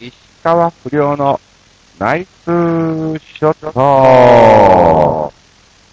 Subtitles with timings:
[0.00, 1.38] 石川不良の
[1.98, 5.30] ナイスショット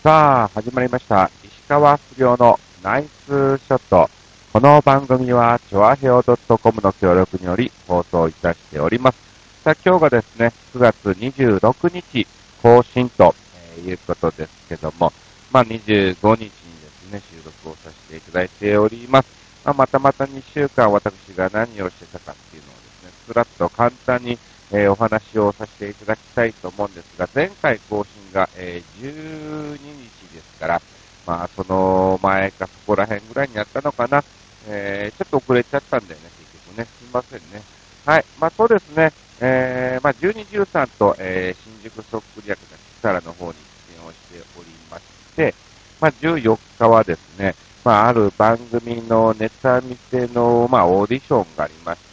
[0.02, 1.30] さあ、始まりました。
[1.44, 4.10] 石川不良のナイスショット。
[4.54, 9.18] この番組は、チョアヘオ .com の協力により放送いたしております。
[9.66, 12.26] さあ、今日がですね、9月26日
[12.64, 13.36] 更新と、
[13.76, 15.12] えーいうことですけども、
[15.52, 19.28] まあ、25日にですね、収録をさせていただいております。
[19.66, 22.87] まあ、またまた2週間私が何をしてたかっていうのを
[23.34, 24.38] ですね、すらっと簡単に、
[24.72, 30.82] えーお話をさせていただきたいと思うんですが、前回更新が、えー12日ですから、
[31.26, 34.24] まあ、その前かそこら辺ぐらいにやったのかな、
[34.68, 36.86] えーちょっと遅れちゃったんだよね、結局ね。
[36.86, 37.64] すいませんね。
[38.06, 38.26] はい。
[38.40, 39.12] まあ、そうですね。
[39.40, 43.58] えー、まあ、12、13と、えー、新宿そっくり役がキサラの方に
[43.90, 45.04] 出演をしておりまし
[45.36, 45.54] て、
[46.00, 52.07] まあ、14日はですね、まあ、ある番組のネタ見せの、まあ、オーディションがありまして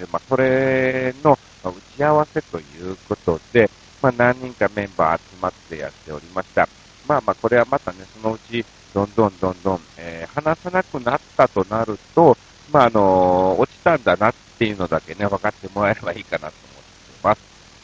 [0.00, 3.70] で、まあ、それの打ち合わせということで、
[4.02, 6.68] まあ、何人かメンバー集まってやっておりました。
[7.06, 12.36] まあまあ、これはまたね、そのうち、どんどんどんどん、えー話さなくなったとなると、
[12.72, 17.40] まあ、あの落ちたんだなっていうのだけね、分かってもらえればいいかなと思ってます。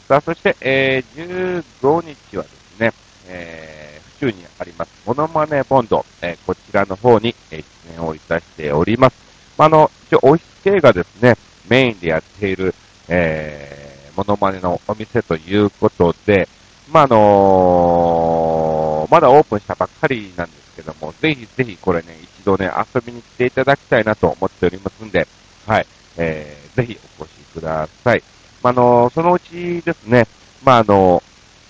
[0.07, 2.93] さあ、そして、えー15日はですね、
[3.27, 9.15] えー府中にあります、モノマネボンド、えーこちらの方に、えー出演をいたしております。
[9.57, 11.35] まあ、あの、一応、オフィス系がですね、
[11.69, 12.73] メインでやっている、
[13.07, 16.47] えー、モノマネのお店ということで、
[16.91, 25.25] まあ、あのーまだオープンしたばっかりなんですけども、ぜひぜひこれね、一度ね、遊びに来ていただきたいなと思っておりますんで、
[25.65, 25.87] はい、
[26.17, 28.23] えー、ぜひお越しください。
[28.61, 30.27] まあ、のーそのうちですね、
[30.63, 31.23] まあ、あの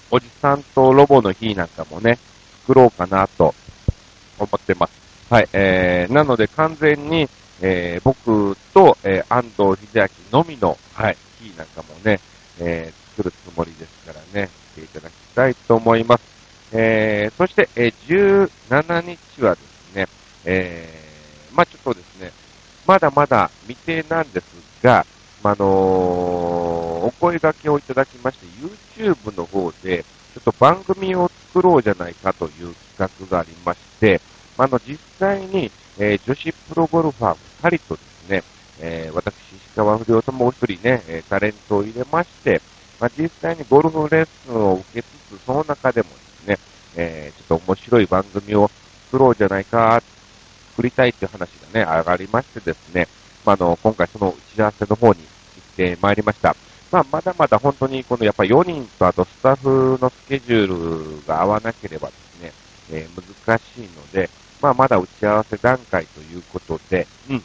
[0.09, 2.17] おじさんとロボの日なんかもね、
[2.61, 3.54] 作ろうかなと
[4.39, 4.94] 思ってます。
[5.30, 7.30] はい、えー、なので完全に、
[7.62, 12.20] えー、僕と、えー、安藤秀明のみの、はい、日なんかもね、
[12.60, 16.24] えー、作るつもりですからね、来ていただきたいと思います。
[16.72, 20.08] えー、そして、えー、17日はですね、
[20.46, 22.32] えー、まあちょっとですね、
[22.86, 24.46] まだまだ未定なんです
[24.84, 25.06] が、
[25.44, 28.46] まあのーお声掛けをいただきまして、
[29.00, 30.04] YouTube の方で、
[30.34, 34.20] ちょっと番組を作ろうじゃないかという企画がありまして、
[34.58, 38.44] まああの、実際に、えー女子プロゴルファー2人とですね、
[38.80, 42.62] えー私、石川不良ともう一人ね、タレントを入れまして、
[43.00, 45.06] まあ、実際にゴルフレッスンを受けつ
[45.40, 46.58] つ、その中でもですね、
[46.96, 48.70] えーちょっと面白い番組を
[49.12, 50.02] 作ろうじゃないか、
[50.72, 53.08] 作りたいという話がね、上がりましてですね、
[53.46, 55.22] まあ、あの、今回その打ち合わせの方に
[55.56, 56.56] 行ってまいりました。
[56.92, 62.54] まあ、まだまだ本当にこのやっぱ4人とあとスタッフのスケジュールが合わなければですね、
[62.92, 64.30] えー難しいので、
[64.62, 67.44] まあ、まだ打ち合わせ段階ということで、うん。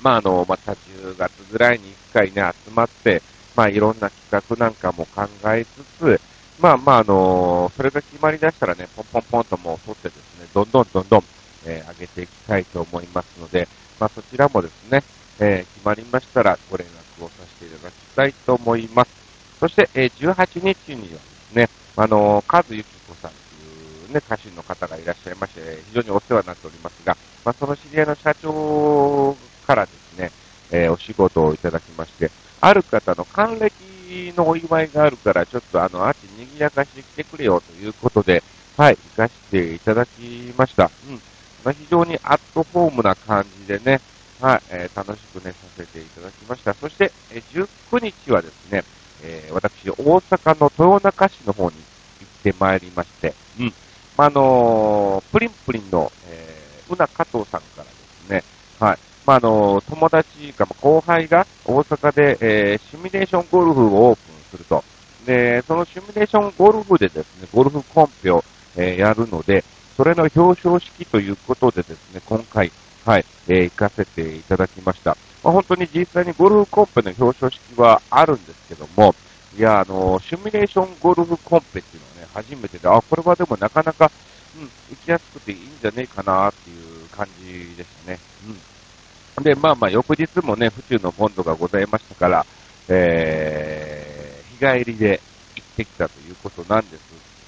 [0.00, 3.22] まあ、あの、また10月ぐらいに1回ね、集まって、
[3.56, 6.20] まあ、いろんな企画なんかも考えつつ、
[6.58, 11.24] まあまあ、あのそれが決まりだしたらね、ポンポンポンともう取ってですね、どんどんどんどん、
[11.64, 15.02] えー上げていきたいと思いますので、まあ、そちらもですね、
[15.40, 19.10] えー決まりましたらご連絡をさせていただきたいと思います。
[19.60, 23.32] そして、えー18日にはですね、あのカズユキコさん
[24.08, 29.36] ね、歌手の方がいらっしゃいまして、非常にお世話になっておりますが、まあ、その知り合いの社長
[29.66, 30.32] からですね、
[30.70, 38.42] えーお仕事をいただきまして、ある方の還暦のお祝いがあるから、ちょっとあの、あっち賑やかしてきてくれよということで、
[38.76, 40.90] はい、行かせていただきました。
[41.06, 41.22] うん。
[41.64, 44.00] まあ、非常にアットホームな感じでね、
[44.38, 46.74] はい、えー楽しくね、させていただきました。
[46.74, 48.84] そして、えー19日はですね、
[49.20, 51.86] えー私、大阪の豊中市の方に
[52.20, 53.74] 行ってまいりまして、うん。
[54.18, 58.42] まあ、のープリンプリンの、えー、うな加藤さんからですね、
[58.80, 58.98] はい。
[59.24, 64.82] まあ、のー友達か、後輩が大阪で、えーシミュレーションゴルフをオープンすると。
[65.24, 68.42] で、そのシミュレーションゴルフでですね、ゴルフコンペを、
[68.76, 69.62] えーやるので、
[69.96, 72.72] それの表彰式ということでですね、今回、
[73.06, 75.16] はい、えー行かせていただきました。
[75.44, 79.14] まあ、本当に実際にゴルフコンペの表彰式はあるんですけども、
[79.56, 84.10] いや、あの、シミュレーションゴルフコンペっていうのはね、初めてで、あ、これはでもなかなか、
[84.56, 88.18] うん、行きやすくていいんじゃねえかなっていう感じでしたね。
[89.36, 89.44] うん。
[89.44, 92.46] で、まあまあ、翌日もね、府中のボンドがございましたから、
[92.88, 95.20] えー、日帰りで
[95.56, 97.00] 行ってきたということなんです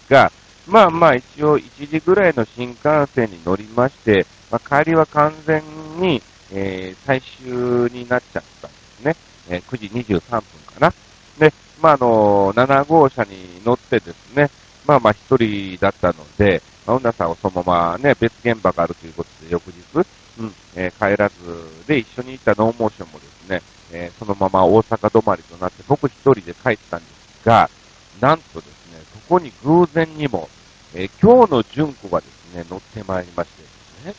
[0.09, 0.33] が、
[0.67, 5.63] まあまあ、一応1時ぐらいの新幹線に乗りまして、まあ、帰りは完全
[5.99, 9.17] に、えー、最終になっちゃったんですね。
[9.49, 10.43] えー9時23分
[10.75, 10.93] かな。
[11.81, 14.51] まあ、あの7号車に乗ってですね、
[14.87, 20.07] まあまあ一人だったので、まあ、うなさんはそのままね、別現場があるということで、翌日、
[20.39, 21.37] うん、えー帰らず
[21.87, 23.63] で一緒に行ったノーモーションもですね、
[23.93, 27.69] えー、そのまま大阪止まりとなって僕一人で帰ったんですが、
[28.21, 30.49] なんとですね、そこに偶然にも、
[30.95, 34.15] えー、今日の純子がですね、乗ってまいりましてですね、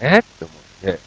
[0.00, 0.98] えって思って、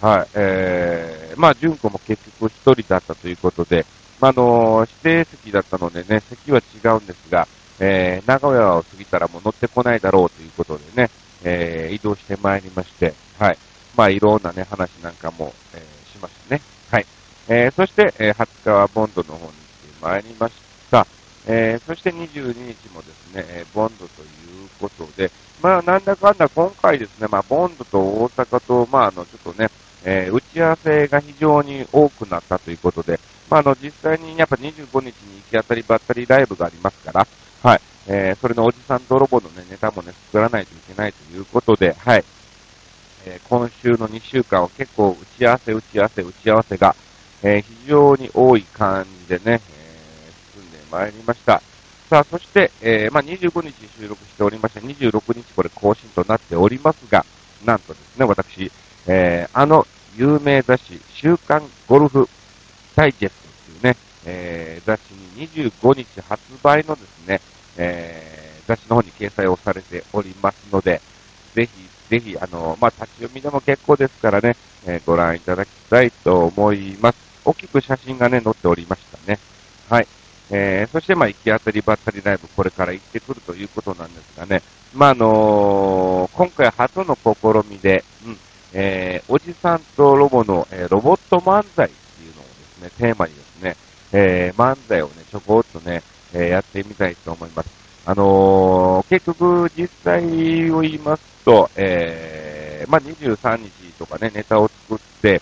[0.00, 3.86] はい、えー、まあ、純子も結局一人だったということで、
[4.24, 7.46] まあ、の指定席だったのでね、席は違うんですが、
[7.78, 11.10] えー、名古屋を過ぎたらもう乗ってこないだろうということでね、
[11.42, 13.58] えー、移動してまいりまして、はい。
[13.94, 16.62] まあ、いろんなね、話なんかも、えー、しましたね。
[16.90, 17.06] はい。
[17.48, 19.58] えー、そして、えー、20日はボンドの方に来て
[20.00, 20.54] まいりまし
[20.90, 21.06] た。
[21.46, 25.30] えー、そして22日もですね、えー、ボンドということで、
[25.60, 29.68] まあ、なんだかんだ今回ですね、まあ、ボンドと大阪と、まあ、あの、ちょっとね、
[30.04, 33.18] えー、打ち合わせが非常に多くなったということで、
[33.50, 35.12] まあ、あの、実際にやっぱ25日に行
[35.48, 37.26] き当たりばったりライブがありますから、
[37.62, 37.80] はい。
[38.06, 42.24] えー、それのおじさん泥棒のね、ネタもね、作らないといけないということで、はい。
[43.26, 46.96] えー、今週の2週間は結構打ち合わせ、打ち合わせ、打ち合わせが、
[47.42, 51.62] えー、非常に多い感じでね、えー、進んでまいりました。
[52.10, 57.24] さあ、そして、えー、まあ、25日収録しておりまして、26日これ更新となっておりますが、
[57.64, 58.70] なんとですね、私、
[59.06, 59.86] えー、あの
[60.16, 62.28] 有名雑誌、週刊ゴルフ
[62.94, 63.96] ダイジェストというね、
[64.26, 67.40] えー、雑誌に25日発売のですね、
[67.76, 71.00] えー、雑誌の方に掲載をされておりますので、
[71.54, 71.70] ぜひ、
[72.10, 74.56] ぜひ、あの、まあ、立ち読みでも結構ですからね、
[74.86, 77.18] えー、ご覧いただきたいと思います。
[77.44, 79.38] 大きく写真がね、載っておりましたね。
[79.88, 80.06] はい。
[80.50, 84.62] えー、そして、まあ、行き当たりばったりライブ、これから行ってくるということなんですがね、
[84.94, 88.38] まあ、あのー、今回初の試みで、うん、
[88.74, 93.76] えー、おじさんとロボの、えー、ロボット漫才っていうのをですね、テーマにですね、
[94.12, 96.02] えー、漫才をね、ちょこっとね、
[96.34, 97.68] え、やってみたいと思います。
[98.04, 105.40] あのー、結局、実際を言いますと、えー、まあ、23日とかね、ネタを作って、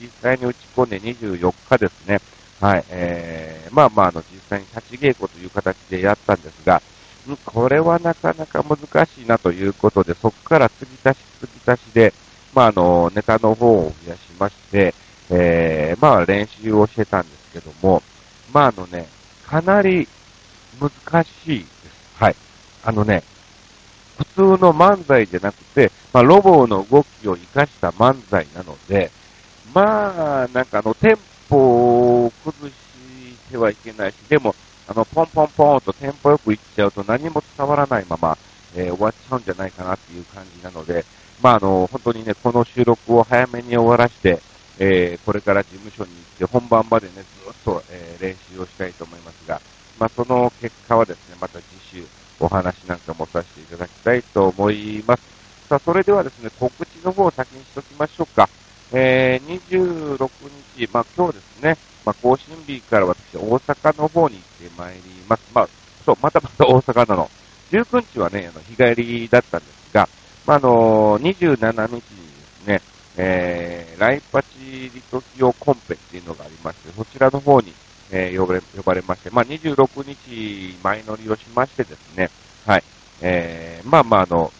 [0.00, 2.20] 実際に打ち込んで24日ですね、
[2.60, 6.82] はい、えー、まあまあ、あの、実際に立ち稽古という形でやったんですが、
[7.46, 12.12] これはなかなか難しいなということで、そこから継ぎ足し継ぎ足しで、
[12.54, 14.94] まあ、あの、ネタの方を増やしまして、
[15.30, 18.02] えー、まあ、練習をしてたんですけども、
[18.52, 19.08] まあ、あのね、
[19.46, 20.06] かなり
[20.80, 21.68] 難しいです。
[22.16, 22.36] はい。
[22.84, 23.22] あのね、
[24.18, 29.10] 普通の漫才じゃなくて、まあ、ロボの動きを活かした漫才なので、
[29.72, 31.18] まあ、なんかあの、テン
[31.48, 32.74] ポを崩し
[33.50, 34.54] てはいけないし、でも、
[34.86, 38.38] あの、ポンポンポンとテンポよくいっちゃうと何も伝わらないまま、
[38.76, 41.04] えー、終わっちゃうんじゃないかなっていう感じなので、
[41.42, 44.40] まあ、あの、本当にね、この収録を早めに終わらして、
[44.78, 49.60] えー、これから事務所に行って本番までね、ずっと、えー、練習をしたいと思いますが、
[49.98, 52.04] まあ、その結果はですね、また次週
[52.40, 55.22] お話なんかもさせていただきたいと思います。
[55.68, 58.48] さあ、それではですね、告知の方を先にしときましょうか。
[58.92, 60.28] えー、26
[60.76, 65.42] 日、まあ、今日ですね、まあ、更新日から私、大阪の方に行ってまいります。
[65.54, 65.68] まあ、
[66.04, 67.30] そう、またまた大阪なの。
[67.70, 70.08] 19日はね、あの、日帰りだったんですが、
[70.46, 72.80] まあ、あのー、27日にですね、
[73.16, 74.48] えー、ライパチ
[74.94, 77.72] リトキオコンペっていうのがありまして、そちらの方に、
[78.10, 82.30] えー、呼ばれ、呼ばれまして、まあ、26日前乗りをしましてですね、
[82.66, 82.84] はい、
[83.22, 84.52] えー、まあまあ、あの、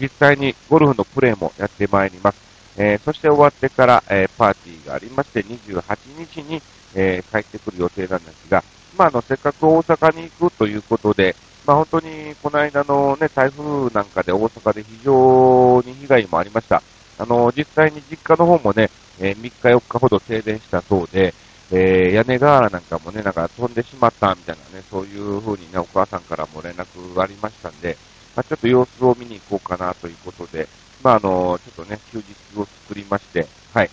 [0.00, 2.38] 実際にゴルフのプレーもやってまいります。
[2.76, 6.60] えー、そして終わってから、えー、パーティーがありまして、28日に、
[6.94, 8.64] えー、帰ってくる予定なんですが、
[8.96, 16.82] まあ、あの、せっかく大阪に行くということで、まあ、本当にこの間のね、台風なんかで大阪で非常に被害もありました。
[17.18, 21.32] あの、実際に実家の方もね、えー、3日4日ほど停電したそうで、
[21.70, 27.96] えー、屋根瓦なんかもね、なんか飛んでしまったみたいなね、そういう風にね、お母さんからも連絡がありましたんで、
[28.36, 30.68] まあ、ちょっと様子を見に行こうかなということで、
[31.02, 33.90] まあ、あの、ちょっとね、休日を作りまして、はい、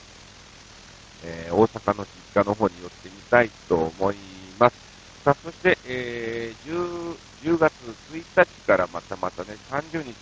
[1.24, 4.16] えー、大阪の実家の方に寄ってみたいと思い
[4.60, 4.91] ます。
[5.24, 7.74] さあ、そして、えー、10, 10月
[8.12, 10.14] 1日からまたまたね、30日に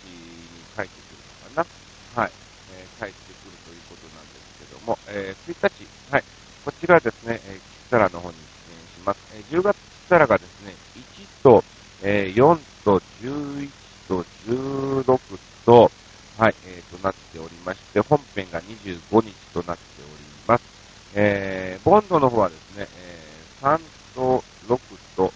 [0.76, 1.16] 帰ってく
[1.56, 1.66] るのか
[2.16, 2.22] な。
[2.22, 2.32] はい。
[3.00, 6.24] 帰ってくるということなんですけども、えー、1日、はい、
[6.66, 9.20] こちらですね、えー、キサラの方に出演します。
[9.32, 9.80] えー、10月キ
[10.10, 11.64] サラがですね、1と、
[12.02, 13.70] えー、4と11
[14.06, 15.90] と16と、
[16.36, 20.64] はい、えー、となっておりまして、本編が25日となっております。
[21.14, 23.80] えー、ボンドの方はですね、えー、3
[24.14, 24.78] と6
[25.16, 25.32] と、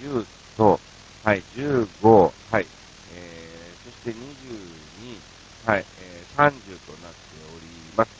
[0.00, 0.26] えー、10
[0.56, 0.80] と、
[1.24, 2.66] はい、15、はい、
[3.14, 5.84] えー、そして22、はい、
[6.36, 6.50] 30
[6.86, 7.66] となっており
[7.96, 8.10] ます。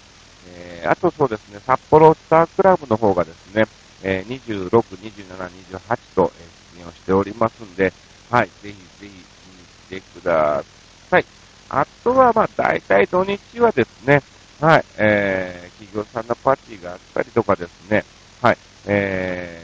[0.49, 3.67] えー、あとそうですね、札幌スタークラブの方がですね、
[4.03, 6.33] えー、26、27、28と、
[6.75, 7.93] えー、出演をしておりますんで、
[8.31, 9.09] はい、ぜひぜひ
[9.91, 10.65] 見てくだ
[11.09, 11.25] さい。
[11.69, 14.23] あとは、まあ、大体土日はですね、
[14.61, 17.91] はい、えー、企業さんのパーティーがあったりとかです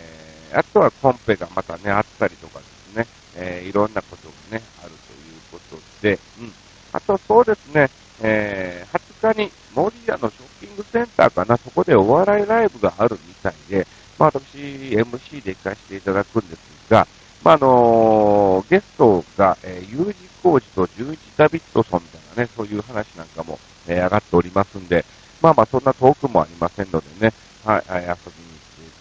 [0.06, 0.07] ー、
[0.52, 6.52] あとはコンペがまたね、あったりとかですね、えー、いろんなことがね、あるということで、うん。
[6.92, 7.88] あとそうですね、
[8.20, 13.86] えー、20日に森屋のショッピングセンターかな、そこでお笑いライブがあるみたいで、
[14.18, 17.06] まあ私、MC で行かせていただくんですが、
[17.44, 25.04] まああのー、ゲストが、えー、U 字工事と十字ダビッドソンみたいなね、そういう話なんかも、えー、上がっておりますんで、
[25.40, 27.32] まあまあそんな遠くもありませんのでね、
[27.64, 28.47] はい、遊びに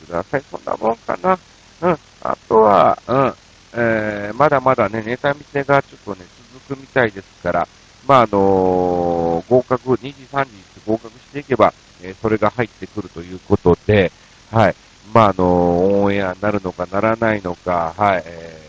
[0.07, 0.43] ください。
[0.49, 1.37] そんなもんかな。
[1.81, 1.97] うん。
[2.21, 3.33] あとは、うん。
[3.73, 7.67] えー、まだまだね、ネタ見せがちょっとね、続くみたいですから、
[8.07, 14.11] まあ、あのー、合格、2時、3時って合格していけば、えー、それが入ってくるということで、
[14.49, 14.75] はい。
[15.13, 18.61] まあ、あのー、オンエアになるのかならないのか、はい、え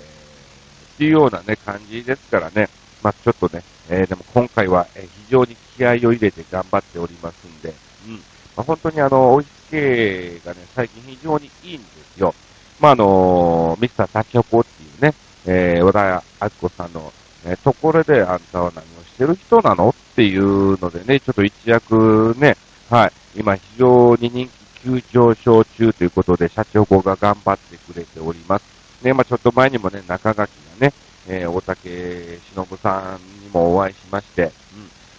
[0.91, 2.69] ー、っていうようなね、感じですからね、
[3.03, 7.73] まあ、ちょっとね、えー、でも今回は、え非常に気合を入れて頑張っておりますんで、
[8.07, 8.23] うん。
[8.59, 11.85] まあ、本当にあの、おいし系がね、最近非常にいいんで
[12.17, 12.35] すよ。
[12.81, 15.15] まあ、あのミスタータキホコっていうね、
[15.47, 17.13] えー、小田明子さんの、
[17.47, 22.57] えところであんたは何をしてる人なのっていうのでね、ちょっと一躍ね、
[22.91, 24.49] はい、今非常に人
[24.83, 28.65] 気急上昇中ということで、社長が頑張ってくれております。
[29.05, 30.93] ね、まあちょっと前にもね、中垣がね、
[31.29, 34.51] えー、大竹忍さんにもお会いしまして、うん、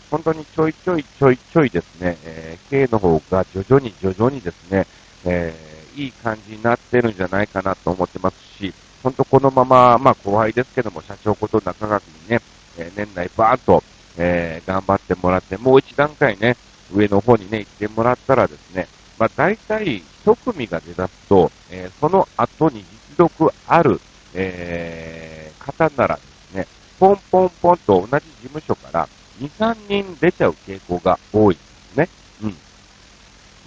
[0.09, 4.87] 本当にちょいちょいちょいちょいですね、えー、K の方が徐々に徐々にですね、
[5.23, 8.73] えー、いい感じになってるんじゃないかなと思ってますし、
[9.03, 12.41] 本当このまま、まあ後輩ですけども、社長こと中垣にね、
[12.77, 13.83] えー、年内バーッと、
[14.17, 16.57] えー、頑張ってもらって、もう一段階ね、
[16.91, 18.87] 上の方にね、行ってもらったらですね、
[19.19, 24.01] まあ大体一組が出だすと、えー、その後に実力ある、
[24.33, 26.67] えー、方ならですね、
[26.99, 29.07] ポンポンポンと同じ事務所から
[29.39, 32.09] 2、3人出ちゃう傾向が多いんですね。
[32.43, 32.55] うん。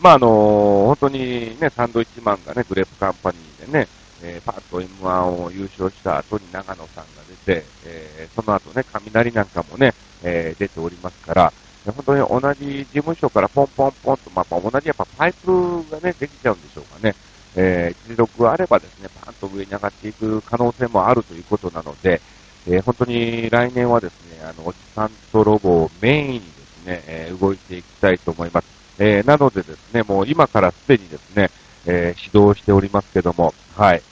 [0.00, 3.88] まあ、あのー、本当にね、サンドイッチマンがね、グレープカンパニーでね、
[4.23, 11.52] えー、パッと M1 を優勝した後に長野さんが出て、えー、その後ね、雷なんかもね、えー、出ておりますから、
[11.85, 17.14] 本当に同じ事務所からポンポンポンと、まあ、同じやっぱパイプがね、できちゃうんでしょうかね。
[17.55, 22.21] えー、実力があればですね、パーンと上に上がっていく可能性もあるということなので、
[22.66, 28.66] えー、本当に来年はですね、あの、おじさんとロボをメインにですね、えー、動いていきたいと思います。
[28.99, 31.50] えー、なのでですね、もう今からすでにですね、
[31.85, 34.02] え指導しておりますけども、はい、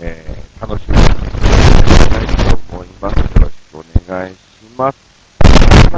[0.00, 0.24] え
[0.58, 3.18] 楽しみにしていきたいと思います。
[3.18, 4.38] よろしくお願いし
[4.78, 4.98] ます。
[5.82, 5.90] そ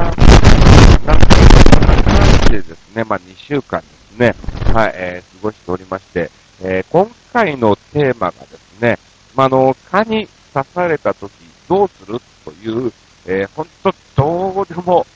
[2.49, 4.35] ん、でですね、まあ2週間ですね、
[4.75, 6.29] はい、え過ごしておりまして、
[6.63, 8.99] え今回のテーマがですね、
[9.37, 11.31] まあ、の、蚊に刺された時
[11.69, 12.93] どうするという、
[13.27, 15.07] えー、本当どうでも、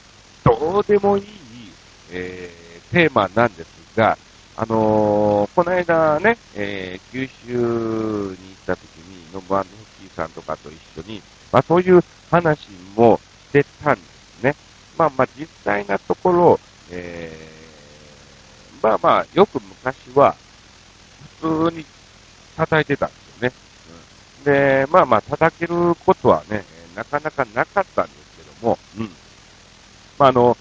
[0.45, 1.25] どうでもいい、
[2.13, 4.17] えー、テーマなんですが、
[4.57, 12.01] あのー、この間ね、えー、九州に行った時に、ノブアンドフッキーさんとかと一緒に、まあそういう
[12.31, 14.55] 話もしてたんですね。
[14.97, 16.61] まあまあ実際なところ、
[16.93, 20.37] えー、まあまあよく昔は
[21.41, 21.85] 普通に
[22.57, 23.53] 叩いてたんですよね。
[24.45, 29.11] で、まあまあ、叩けることはね、なかなかなかったんですけども、うん。
[30.19, 30.57] まああの、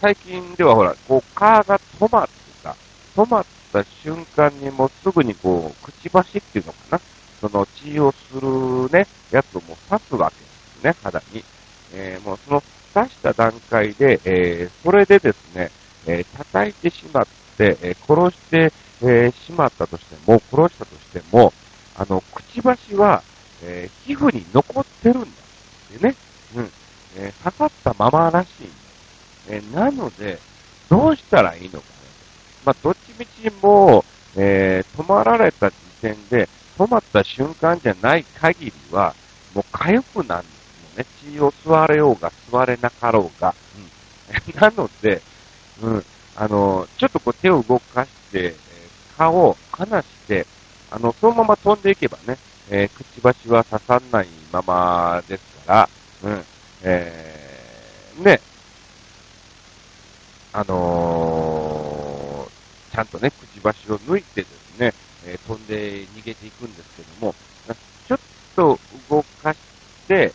[0.00, 2.32] 最近ではほら、こう、カーが止まって
[2.62, 2.76] た。
[3.16, 7.00] 止まった瞬間にもうすぐにこう、くちばしっていうのかな。
[7.40, 10.44] その血をするね、やつをもう刺すわけで
[10.80, 11.44] すね、肌に。
[11.92, 12.62] えー、もうその
[12.94, 15.70] 刺した段階で、えー、それでですね、
[16.06, 18.72] えー、叩いてしまって、え殺して、
[19.02, 21.52] えしまったとしても、殺したとしても、
[21.96, 23.22] あの、くちばしは、
[23.62, 26.14] えー、皮膚に残ってるんだってね。
[26.56, 26.70] うん。
[27.16, 28.72] えー、刺さったままらしいんだ。
[29.48, 30.38] えー、なので、
[30.88, 31.82] どうしたらいいのかね。
[32.64, 34.04] まあ、どっちみちも、
[34.36, 39.14] えー、止まられた時点で、止まった瞬間じゃない限りは、
[39.54, 40.44] もう痒くなる
[40.96, 41.06] のね。
[41.20, 43.54] 血を吸われようが吸われなかろうが。
[43.76, 44.54] うん。
[44.60, 45.22] なので、
[45.82, 46.04] うん。
[46.36, 48.54] あの、ちょっとこう手を動かして、
[49.16, 50.46] 顔を離して、
[50.90, 52.38] あの、そのまま飛んでいけばね、
[52.70, 55.88] えー、くちばしは刺さんないままですから、
[56.22, 56.44] うん、
[56.82, 58.40] えー、ね、
[60.52, 64.92] あのー、ちゃんとね、くちばしを抜いてですね、
[65.26, 67.34] え、飛んで逃げていくんですけども、
[68.06, 68.18] ちょっ
[68.54, 69.58] と動かし
[70.06, 70.32] て、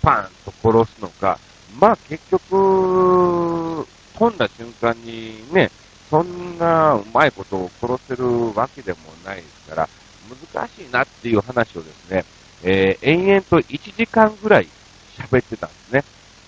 [0.00, 1.38] パンと殺すのか、
[1.80, 3.86] まあ結局、
[4.16, 5.70] 飛んだ瞬間にね、
[6.08, 9.88] そんなうまいことを殺せるわけでもないですから、
[10.28, 12.24] 難しいなっていう話をですね、
[12.62, 14.68] えー、延々と1時間ぐらい
[15.16, 16.04] 喋ってたんですね。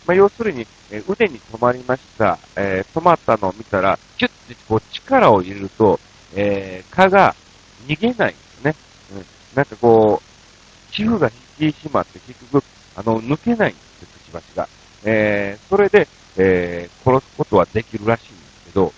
[0.07, 2.39] まあ、要するに、えー、腕に止まりました。
[2.57, 6.01] えー、止まったのを見たら、キュッてこう力を入れると、
[6.35, 7.35] えー、蚊が
[7.87, 8.75] 逃げないんですね。
[9.13, 12.65] うん、なんかこう、皮膚が引き締まって結局、
[12.97, 14.69] あの、抜けないんですよ、くちばしが。
[15.05, 18.93] えー、それで、えー、殺すことはできるらしいんですけど、うん、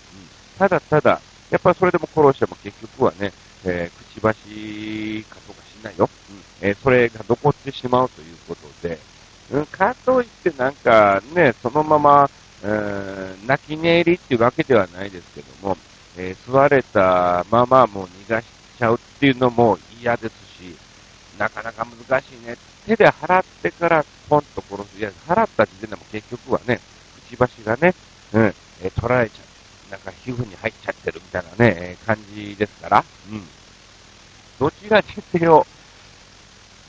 [0.57, 3.31] ただただ、やっぱりそれでも殺しても結局はね、
[3.65, 6.09] えー、くちばしかとかしないよ。
[6.29, 8.99] うん、えー、それが残ってしまうということで、
[9.51, 12.29] うん、かといってなんかね、そのまま、
[12.63, 15.77] うん、泣き寝入りっていうわけではないですけども、
[16.17, 18.45] えー、吸われたままもう逃がし
[18.77, 20.75] ちゃうっていうのも嫌ですし、
[21.37, 22.55] なかなか難しいね。
[22.85, 24.99] 手で払ってからポンと殺す。
[24.99, 26.79] いや、払った時点でも結局はね、
[27.27, 27.93] くちばしがね、
[28.33, 28.43] うん、
[28.81, 29.52] えー、取られちゃう。
[29.93, 33.43] なんか皮膚に入っちゃってるみたいなね、感じですから、うん。
[34.59, 35.67] どちらにせよ、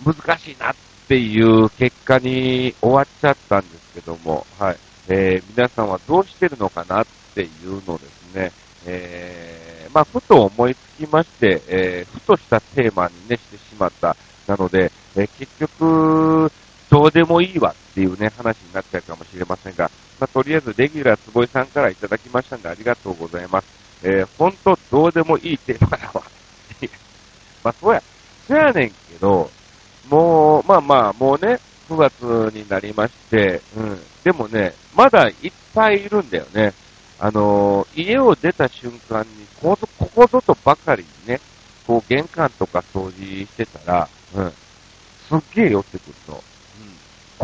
[0.07, 0.75] 難しいなっ
[1.07, 4.79] ていう結果に終わっちゃったんですけども、はい。
[5.09, 8.53] えー、皆さんはどうしてるのかなっていうのですね、
[8.87, 14.17] えー、まあ、ふと思いつきまして、えー、ふとしたテーマにね、してしまった。
[14.47, 16.51] なので、え、結局、
[16.95, 23.67] どうでもいいわっていうね、話になっちゃうかもしれませんが、まあ、とりあえずレギュラー坪井さんからいただきましたんでありがとうございます。
[24.05, 26.23] えー、ほんとどうでもいいテーマだわ。
[27.65, 28.03] まあ、そうや、
[28.47, 29.51] そやねんけど、
[30.09, 31.59] もう、まあまあ、もうね、
[31.89, 32.23] 9月
[32.55, 34.01] になりまして、うん。
[34.23, 36.73] でもね、まだいっぱいいるんだよね。
[37.19, 41.41] あのー、家を出た瞬間に、ここここぞとばかりにね、
[41.89, 44.53] こう玄関とか掃除してたら、うん、
[45.29, 46.54] すっげえ寄ってくると、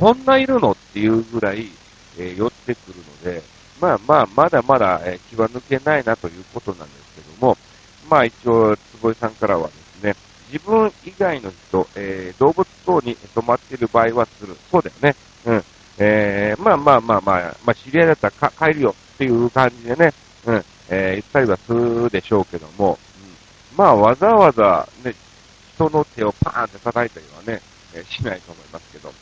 [0.01, 1.69] こんないるのっていうぐらい、
[2.19, 3.43] えー、寄ってくるので、
[3.83, 7.59] まあまあ、まだまだ、えー、気は抜けないなということなんですけども、
[8.09, 10.17] まあ一応、坪井さんからはですね、
[10.51, 14.57] 自分以外の人、えー、動物等に泊まっている場合はする。
[14.71, 15.15] そうだよね。
[15.45, 15.65] うん。
[15.99, 20.15] えー、まあまあまあまあ、まあ知り合いだったら帰るよっていう感じでね、
[20.47, 22.99] うん、えー、言ったりはするでしょうけども、
[23.73, 25.15] うん、まあわざわざね、
[25.75, 27.61] 人の手をパーンって叩いたりはね、
[27.95, 29.13] えー、しないと思いますけど、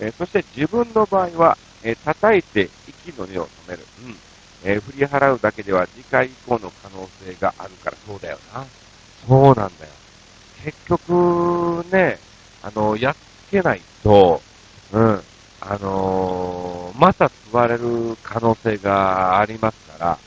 [0.00, 3.84] えー、そして自分の場合は、えー、叩いて息の根を止める。
[4.04, 4.16] うん。
[4.64, 8.64] えー、振り払うだけでは次回以降の可能性があるからそうだよな。
[9.26, 9.70] そうなんだよ。
[10.64, 12.18] 結局ね、
[12.62, 14.40] あの、やっつけないと、
[14.92, 15.22] うん、
[15.60, 20.18] あのー、また吸われる可能性がありますから、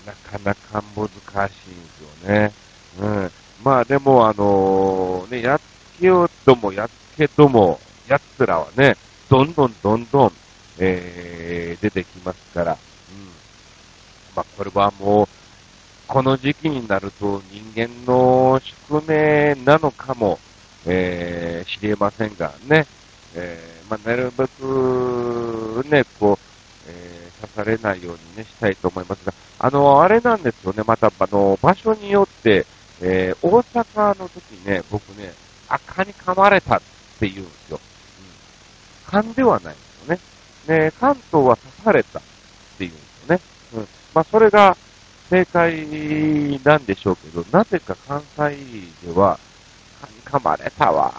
[0.00, 1.08] うん、なかなか難
[1.48, 2.52] しいんですよね。
[3.00, 3.30] うん。
[3.62, 5.60] まあでも、あのー、ね、やっ
[5.96, 7.78] つけようともやっつけとも、
[8.12, 8.96] 奴らはね、
[9.28, 10.32] どんどんどんどん、
[10.78, 12.78] えー、出てきますから、うん。
[14.36, 15.28] まあこれはもう、
[16.06, 20.38] この時期になると人間の宿命なのかも、
[20.84, 22.86] えー、知りませんがね、
[23.34, 26.38] えーまあ、なるべくね、こう、
[26.88, 32.66] えー、刺されないようにね、したいと思いますが、あの、あれなんですよね、また、あの、場所によって、
[33.00, 35.32] えー、大阪の時ね、僕ね、
[35.68, 36.80] 赤に噛まれたっ
[37.18, 37.80] て言うんですよ。
[39.12, 39.18] うん。
[39.20, 40.20] 噛んではないんですよね。
[40.84, 42.28] ね、関東は刺されたって
[42.80, 43.40] 言うんですよね。
[43.74, 43.88] うん。
[44.14, 44.76] まあ、それが
[45.28, 49.38] 正解なんでしょうけど、なぜか関西では、
[50.24, 51.12] 噛まれたわ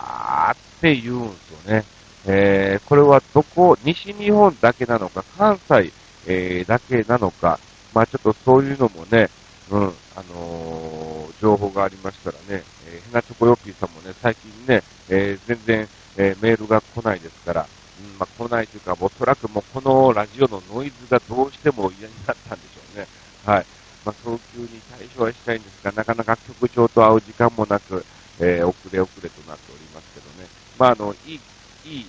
[0.49, 1.83] ーって言うんですよね。
[2.25, 5.91] えー、これはどこ、西日本だけなのか、関西、
[6.25, 7.59] えー、だけなのか、
[7.93, 9.29] まあちょっとそういうのもね、
[9.69, 9.83] うん、
[10.15, 17.67] あのー、情報がありましたらね、えー、ヘナチョコヨッピーさんもね、最近ね、えー、全然、えー、メールが来ないですから、
[18.01, 23.07] うん、まあ来ないというか、おそらくもうこのラジオのノイズがどうしても嫌になったんでしょうね。
[23.45, 23.65] はい。
[24.05, 28.05] まあ早急に対処はしたいんですが、なかなか局長と会う時間もなく、
[28.39, 30.47] えー、遅れ遅れとなっておりますけどね。
[30.77, 31.39] まああの、いい
[31.85, 32.05] いい、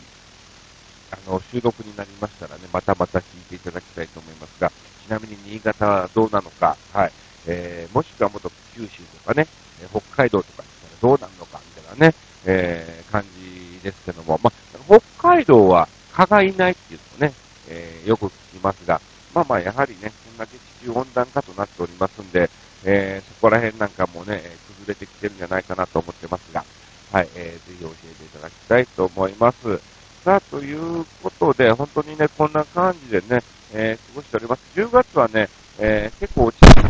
[1.11, 4.71] あの、収録になりましたらね、またまた聞いていただきたいと思いますが、
[5.07, 7.13] ちなみに新潟はどうなのか、はい、
[7.47, 9.47] えー、もしくはもっと九州とかね、
[9.91, 12.15] 北海道とかにしたらどうなるのか、みたいなね、
[12.47, 17.35] えー、感じですけども、まあ、北海道は蚊がいないっていうのもね、
[17.69, 19.01] えー、よく聞きますが、
[19.35, 22.51] まあまあ、やはりね、こんだけ地球温暖化となっておりますんで、
[22.85, 26.65] えー、そこら辺なんかもね、崩れてきてるんじゃないかなと思ってますが、
[27.13, 29.81] はい、えー、ぜひ教えていただきたいと思います。
[30.25, 33.43] さあ、ということで、本当にね、こんな感じでね、
[33.73, 34.63] えー、過ごしております。
[34.75, 36.81] 10月はね、えー、結構落ち着いて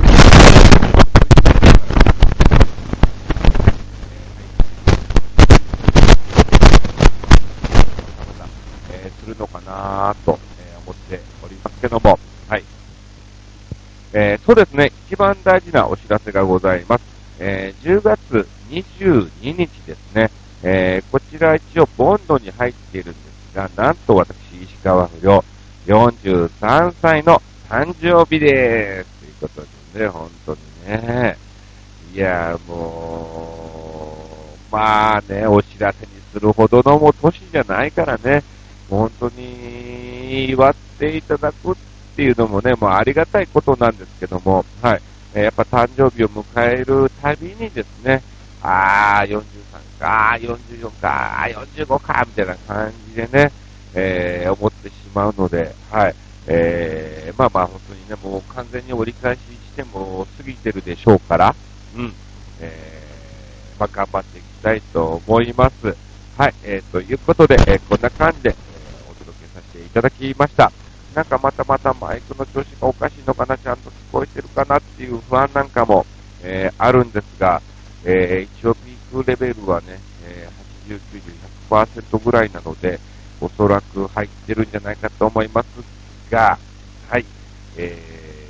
[8.90, 12.64] えするのかなと、え思っておりますけども、はい。
[14.12, 17.04] えー、そうですね、一番大事なお知らせがございます。
[17.38, 20.30] えー、10月22日ですね、
[20.62, 23.18] えー、こちら一応ボンドに入っているんで
[23.52, 25.42] すが、なんと私、石川不良、
[25.86, 29.10] 43歳の誕生日です。
[29.20, 29.62] ということ
[29.98, 31.36] でね、本当にね。
[32.14, 33.68] いや、も
[34.70, 38.42] うまあね、お知らせにするほどのも年じゃないからね、
[38.88, 41.74] 本当に祝っていただくっ
[42.16, 45.02] ていうのもね、もうありがたいことなんですけども、はい。
[45.34, 48.22] やっぱ誕生日を迎えるたびにですね、
[48.62, 53.52] あー、43か、44か、45か、みたいな感じでね、
[53.94, 56.14] えー、思ってしまうので、はい。
[56.46, 61.54] えー、まあまあ本当にね、もう完全に折り返ししても過ぎてるでしょうから、
[61.96, 62.12] うん。
[62.60, 65.96] えー、まあ頑張っていきたいと思います。
[66.38, 66.54] はい。
[66.62, 68.54] えー、ということで、えー、こんな感じで、
[69.94, 70.72] ただきました。
[71.14, 76.04] なんかまたまたマイクの調子がおかしいのかな、ちゃんと聞こえてるかなっていう不安なんかも、
[76.42, 77.62] えー、あるんですが、
[78.04, 81.00] えー、一応ピークレベルはね、えー、80、
[81.70, 82.98] 90、100%ぐらいなので、
[83.40, 85.66] おそらく入ってるんじゃないかと思います
[86.28, 86.58] が、
[87.08, 87.24] はい、
[87.76, 88.48] え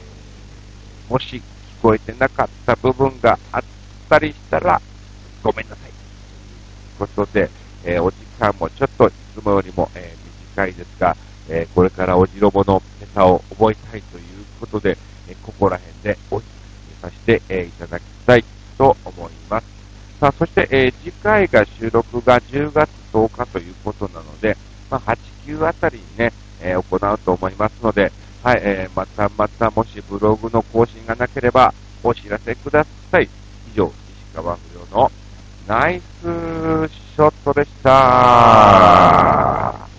[1.08, 1.42] ー、もし聞
[1.82, 3.62] こえてなかった部分があっ
[4.08, 4.80] たりしたら、
[5.42, 5.90] ごめんなさい。
[6.96, 7.50] ということで、
[7.84, 11.14] えー、お時間もちょっといつもよりも、えー、短いですが、
[11.48, 14.24] えー、これからおじろぼのネタを覚えたいという
[14.60, 14.96] ことで、
[15.28, 16.44] えここら辺でお引き
[17.00, 18.44] させて、えいただきたい
[18.78, 19.66] と思います。
[20.20, 24.56] さあ、そして、え次回が収録が10月10日ということなので、
[24.90, 28.10] まあ、8、9あたりにね、え行うと思いますので、
[28.42, 33.28] はい、えまたまたもしブログの更新がなければお知らせください。
[33.72, 33.92] 以上、石
[34.34, 34.60] 川不
[34.94, 35.10] 良の
[35.66, 39.93] ナイスショットでした。